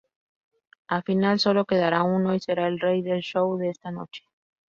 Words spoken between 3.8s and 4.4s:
noche.